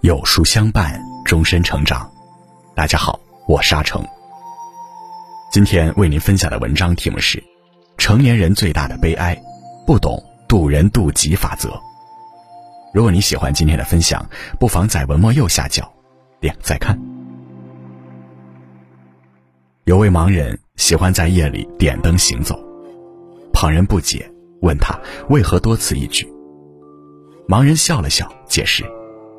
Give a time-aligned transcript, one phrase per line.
[0.00, 2.10] 有书相伴，终身成长。
[2.74, 4.04] 大家好，我沙成。
[5.52, 7.38] 今天为您分享的文章题目是
[7.96, 9.40] 《成年人最大的悲哀：
[9.86, 11.68] 不懂渡人渡己法则》。
[12.94, 14.24] 如果你喜欢今天的分享，
[14.60, 15.92] 不妨在文末右下角
[16.40, 16.96] 点再看。
[19.82, 22.56] 有位盲人喜欢在夜里点灯行走，
[23.52, 24.30] 旁人不解，
[24.62, 24.96] 问他
[25.28, 26.24] 为何多此一举。
[27.48, 28.84] 盲人笑了笑，解释。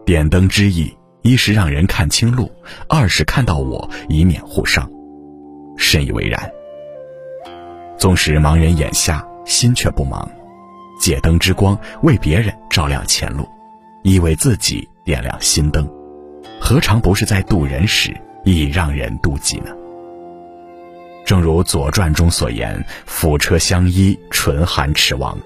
[0.05, 2.51] 点灯之意，一是让人看清路，
[2.89, 4.85] 二是看到我，以免互伤。
[5.77, 6.51] 深以为然。
[7.97, 10.27] 纵使盲人眼瞎，心却不盲，
[10.99, 13.47] 借灯之光为别人照亮前路，
[14.03, 15.89] 亦为自己点亮心灯，
[16.59, 19.71] 何尝不是在渡人时亦让人渡己呢？
[21.25, 25.37] 正如《左传》中所言：“辅车相依，唇寒齿亡。”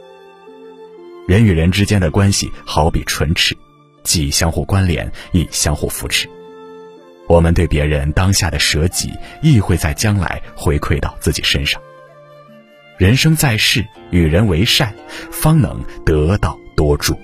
[1.27, 3.55] 人与人之间的关系好比唇齿。
[4.03, 6.27] 既相互关联，亦相互扶持。
[7.27, 11.79] 我们对别人当下的舍己，亦会在将来回馈到自己身上。
[12.99, 14.93] 人生在世，与人为善，
[15.31, 17.17] 方能得道多助。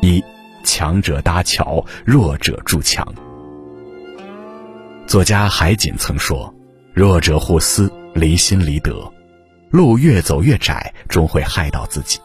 [0.00, 0.22] 一，
[0.62, 3.04] 强者搭桥，弱者筑墙。
[5.04, 6.54] 作家海景曾说
[6.94, 9.12] ：“弱者互撕，离心离德，
[9.70, 12.20] 路越走越窄，终会害到自己。”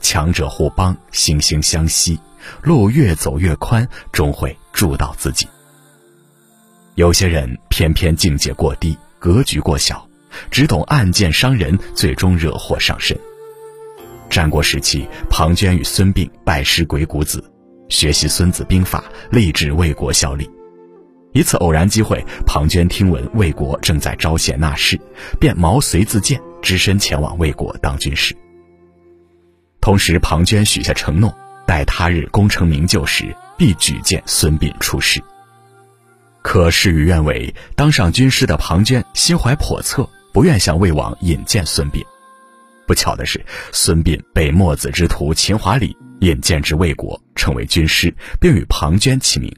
[0.00, 2.16] 强者互帮，惺惺相惜，
[2.62, 5.48] 路越走越宽，终会助到自己。
[6.94, 10.08] 有些人偏偏境界过低，格局过小，
[10.50, 13.18] 只懂暗箭伤人，最终惹祸上身。
[14.30, 17.44] 战国时期，庞涓与孙膑拜师鬼谷子，
[17.88, 20.50] 学习《孙子兵法》，立志为国效力。
[21.32, 25.00] 一次偶然机会，庞涓听闻魏国正在招贤纳士，
[25.40, 28.36] 便毛遂自荐，只身前往魏国当军师。
[29.80, 31.34] 同时，庞涓许下承诺，
[31.66, 35.22] 待他日功成名就时，必举荐孙膑出师。
[36.42, 42.02] 可事与愿违，当上军师的庞涓心怀叵测，不愿向魏王引荐孙膑。
[42.86, 49.54] 不巧的是，孙膑被墨子之徒秦华里引荐至魏国，成为军师，并与庞涓齐名。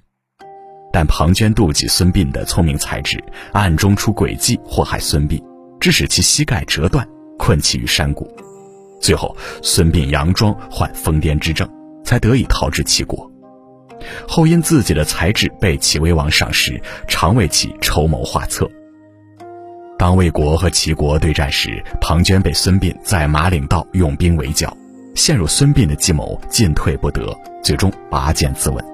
[0.93, 5.43] 但庞涓妒忌孙膑的聪明才智，暗中出诡计祸害孙膑，
[5.81, 7.09] 致使其膝盖折断，
[7.39, 8.31] 困其于山谷。
[9.01, 11.69] 最后，孙膑佯装患疯癫之症，
[12.05, 13.31] 才得以逃至齐国。
[14.29, 18.71] 后因自己的才智被齐威王赏识，常为其筹谋画策。
[20.05, 24.77] 当魏国和齐国对战时，庞涓被孙膑在马岭道用兵围剿，
[25.15, 28.85] 陷入孙膑的计谋，进退不得，最终拔剑自刎。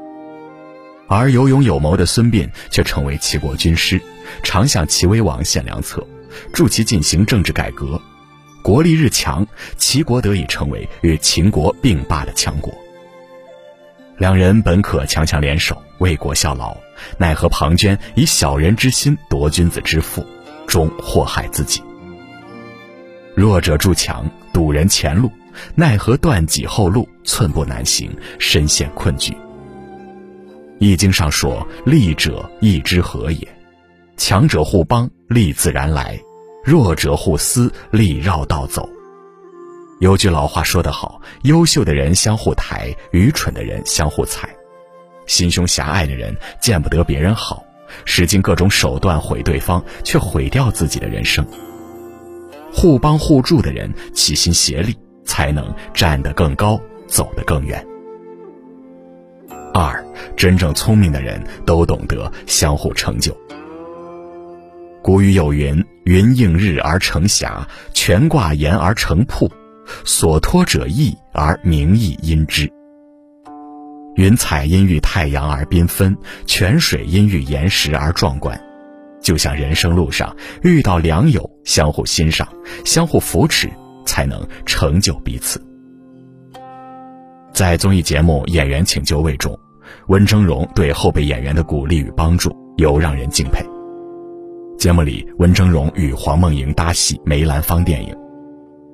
[1.09, 4.01] 而有勇有谋的孙膑却成为齐国军师，
[4.45, 6.07] 常向齐威王献良策，
[6.53, 8.01] 助其进行政治改革。
[8.63, 9.45] 国力日强，
[9.77, 12.73] 齐国得以成为与秦国并霸的强国。
[14.17, 16.77] 两人本可强强联手为国效劳，
[17.19, 20.25] 奈何庞涓以小人之心夺君子之腹，
[20.71, 21.83] 终祸害自己。
[23.35, 25.29] 弱者筑墙堵人前路，
[25.75, 28.09] 奈何断己后路，寸步难行，
[28.39, 29.37] 身陷困局。
[30.79, 33.49] 易经上说：“利者义之和也，
[34.17, 36.17] 强者互帮，利自然来。”
[36.65, 38.89] 弱者互撕，利绕道走。
[39.99, 44.49] 有句老话说得好：优秀的人相互抬，愚蠢的人相互踩。
[45.27, 47.65] 心胸狭隘的人见不得别人好，
[48.05, 51.47] 使尽各种手段毁对方，却毁掉自己的人生。
[52.73, 57.85] 互帮互助的人齐心协力，才能站得更高，走得更远。
[59.75, 60.05] 二，
[60.37, 63.37] 真正聪明的人都懂得相互成就。
[65.03, 69.51] 古语有云：“云映日而成霞，泉挂岩而成瀑。
[70.05, 72.71] 所托者异，而名亦因之。”
[74.21, 76.15] 云彩因遇太阳而缤纷，
[76.45, 78.61] 泉水因遇岩石而壮观。
[79.23, 82.47] 就像人生路上遇到良友，相互欣赏，
[82.85, 83.67] 相互扶持，
[84.05, 85.59] 才能成就彼此。
[87.55, 89.59] 在综艺节目《演员请就位》中，
[90.09, 93.65] 温峥嵘对后备演员的鼓励与帮助，尤让人敬佩。
[94.77, 98.15] 节目里，温峥嵘与黄梦莹搭戏《梅兰芳电影》，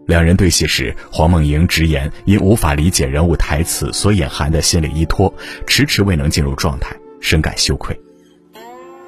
[0.07, 5.35] 两人对戏时，黄梦莹直言因无法理解人物台词所隐含的心理依托，
[5.67, 7.99] 迟迟未能进入状态，深感羞愧。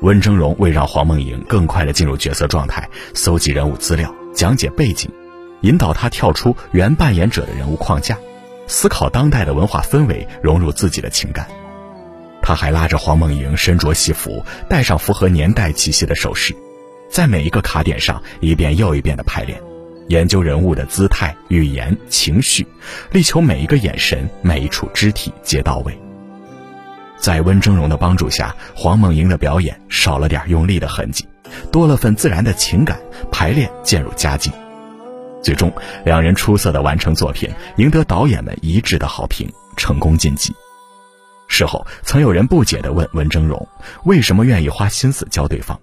[0.01, 5.09] 温峥嵘为让黄梦莹更快地进入角色状态，搜集人物资料，讲解背景，
[5.61, 8.19] 引导她跳出原扮演者的人物框架，
[8.67, 11.47] 思考当代的文化氛围，融入自己的情感。
[12.43, 16.57] 他还拉着黄梦莹身着戏服，戴上符合年代气息的首饰，
[17.09, 19.61] 在每一个卡点上一遍又一遍的排练，
[20.09, 22.67] 研究人物的姿态、语言、情绪，
[23.13, 25.99] 力求每一个眼神、每一处肢体皆到位。
[27.19, 31.27] 在温峥嵘的帮助下，黄梦莹的表演少了点用力的痕迹，
[31.71, 32.99] 多了份自然的情感，
[33.31, 34.53] 排练渐入佳境。
[35.43, 35.73] 最终，
[36.05, 40.55] 两人出色的完成作品，赢得导演们一致的好评，成功晋级。
[41.49, 43.67] 事后，曾有人不解地问温峥嵘
[44.05, 45.79] ：“为什么愿意花心思教对方？”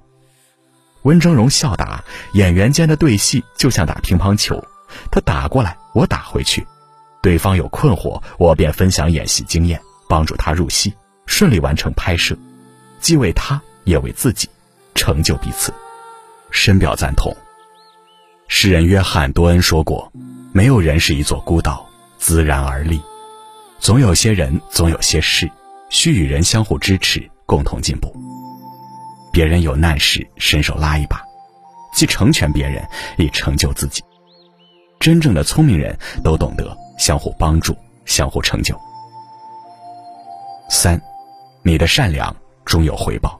[1.06, 2.04] 温峥嵘笑答
[2.34, 4.64] ：“演员间的对戏就像打乒乓球，
[5.12, 6.66] 他打过来，我打回去，
[7.22, 9.80] 对方有困惑，我便分享演戏经验，
[10.10, 10.92] 帮助他入戏，
[11.28, 12.36] 顺利完成拍摄，
[13.00, 14.50] 既为他，也为自己，
[14.96, 15.72] 成就彼此。”
[16.50, 17.36] 深表赞同。
[18.48, 20.12] 诗人约翰·多恩说过
[20.54, 21.88] ：“没有人是一座孤岛，
[22.18, 23.00] 自然而立。”
[23.78, 25.48] 总有些人，总有些事，
[25.92, 28.12] 需与人相互支持，共同进步。
[29.36, 31.22] 别人有难时，伸手拉一把，
[31.94, 32.82] 既成全别人，
[33.18, 34.02] 也成就自己。
[34.98, 35.94] 真正的聪明人
[36.24, 38.80] 都懂得相互帮助，相互成就。
[40.70, 40.98] 三，
[41.64, 42.34] 你的善良
[42.64, 43.38] 终有回报。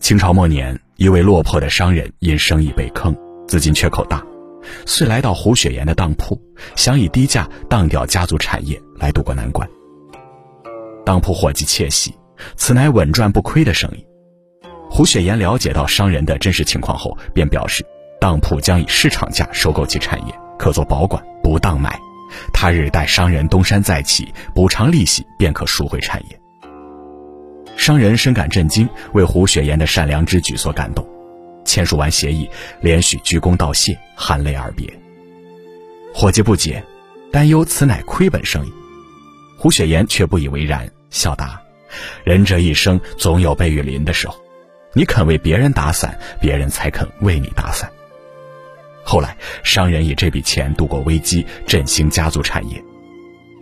[0.00, 3.16] 清朝末年，一位落魄的商人因生意被坑，
[3.46, 4.20] 资金缺口大。
[4.84, 6.36] 遂来到胡雪岩的当铺，
[6.74, 9.68] 想以低价当掉家族产业来渡过难关。
[11.04, 12.12] 当铺伙计窃喜，
[12.56, 14.06] 此乃稳赚不亏的生意。
[14.88, 17.84] 胡雪岩了解到商人的真实情况后，便表示，
[18.20, 21.98] 当铺将以市场价收购其产业，可做保管，不当卖。
[22.52, 26.40] 他日待商人东山再起，补偿利息，便可赎回产业。
[27.76, 31.06] 商人深感震惊，为胡雪岩的善良之举所感动。
[31.64, 32.48] 签署完协议，
[32.80, 34.88] 连续鞠躬道谢，含泪而别。
[36.14, 36.82] 伙计不解，
[37.30, 38.72] 担忧此乃亏本生意。
[39.58, 41.60] 胡雪岩却不以为然，笑答
[42.24, 44.36] ：“人这一生总有被雨淋的时候，
[44.92, 47.90] 你肯为别人打伞，别人才肯为你打伞。”
[49.04, 52.82] 后来，商人以这笔钱度过危机，振兴家族产业。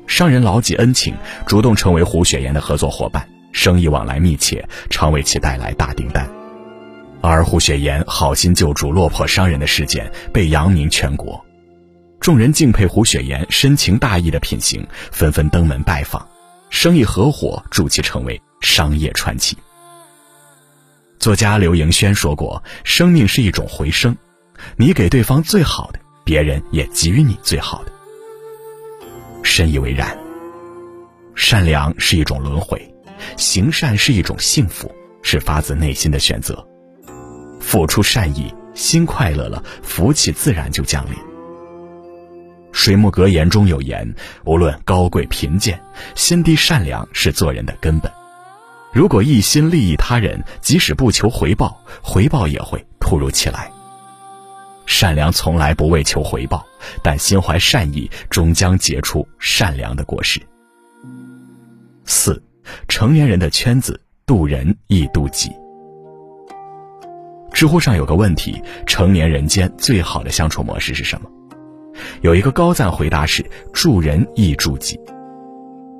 [0.06, 1.14] 商人牢记恩情，
[1.46, 6.28] 主动成为胡雪岩的合作伙伴，生意往来密切，常为其带来大订单。
[7.20, 11.42] 而胡雪岩好心救助落魄商人的事件被扬名全国，
[12.20, 16.26] 众人敬佩胡雪岩深情大义的品行，纷纷登门拜访，
[16.74, 19.56] 生意合伙助其成为商业传奇。
[21.20, 24.14] 作家刘盈轩说过：“生命是一种回声，
[24.76, 27.92] 你给对方最好的，别人也给予你最好的。”
[29.44, 30.18] 深以为然。
[31.36, 32.92] 善良是一种轮回，
[33.36, 34.92] 行善是一种幸福，
[35.22, 36.66] 是发自内心的选择。
[37.60, 41.14] 付出善意，心快乐了，福气自然就降临。
[42.84, 44.14] 水木格言中有言：
[44.44, 45.80] 无论高贵贫贱，
[46.14, 48.12] 心地善良是做人的根本。
[48.92, 53.72] 如果一心利益他人，即使不求回报，回报也会突如其来。
[54.84, 56.62] 善良从来不为求回报，
[57.02, 60.38] 但心怀善意，终将结出善良的果实。
[62.04, 62.42] 四，
[62.86, 65.50] 成年人的圈子，渡人亦渡己。
[67.50, 71.30] 知乎上有个问题：成年人间最好的相处模式是什么？
[72.22, 74.98] 有一个高赞回答是：助人亦助己。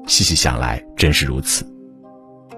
[0.06, 1.66] 细细想来，真是如此。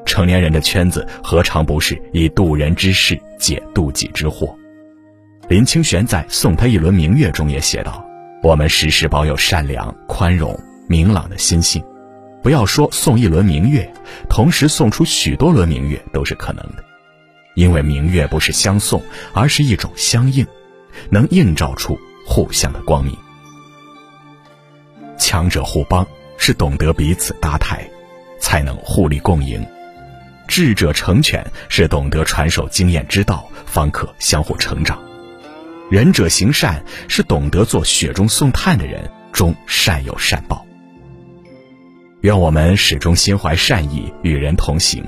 [0.04, 4.54] 成年人的圈子何尝不是以渡人之事解渡己之惑？
[5.48, 8.04] 林清玄在《送他一轮明月》中也写道
[8.42, 11.82] ：“我们时时保有善良、宽容、明朗的心性，
[12.42, 13.88] 不要说送一轮明月，
[14.28, 16.84] 同时送出许多轮明月都是可能的。”
[17.54, 20.46] 因为明月不是相送，而是一种相应，
[21.10, 23.16] 能映照出互相的光明。
[25.26, 26.06] 强者互帮
[26.38, 27.84] 是懂得彼此搭台，
[28.38, 29.60] 才能互利共赢；
[30.46, 34.96] 智者成全是懂得传授经验之道，方可相互成长；
[35.90, 40.64] 仁者行善是懂得做雪中送炭的人，终善有善报。
[42.20, 45.04] 愿我们始终心怀善意，与人同行。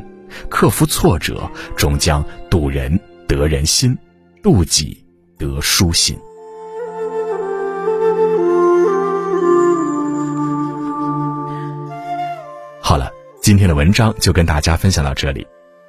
[0.50, 2.98] 克服挫折，终将渡人
[3.28, 3.96] 得人心，
[4.42, 5.06] 渡己
[5.38, 6.18] 得舒心。
[12.88, 15.46] 好了，今天的文章就跟大家分享到这里。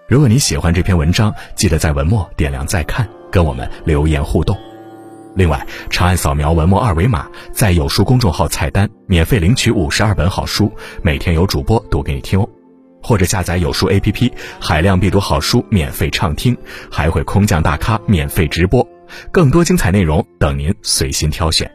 [0.09, 4.53] 如果你喜欢这篇文章，记得在文末点亮再看，跟我们留言互动。
[5.33, 10.69] 另外，长按扫描文末二维码，在有书公众号菜单免费领取五十二本好书，
[11.01, 12.49] 每天有主播读给你听哦。
[13.01, 16.57] 或者下载有书 APP，海量必读好书免费畅听，
[16.91, 18.85] 还会空降大咖免费直播，
[19.31, 21.71] 更多精彩内容等您随心挑选。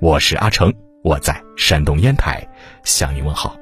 [0.00, 2.46] 我是阿成，我在山东烟台
[2.84, 3.56] 向您问好。